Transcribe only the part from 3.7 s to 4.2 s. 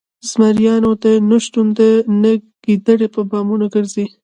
ګرځي